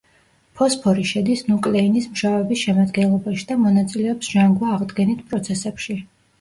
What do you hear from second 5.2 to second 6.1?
პროცესებში.